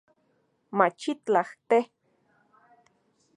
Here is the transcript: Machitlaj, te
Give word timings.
Machitlaj, 0.77 1.51
te 1.73 1.79